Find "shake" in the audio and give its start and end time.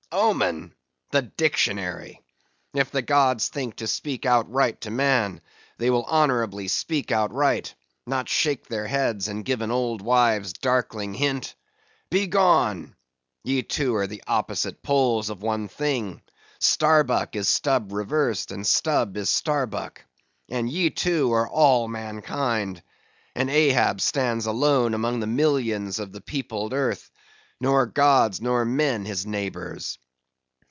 8.27-8.67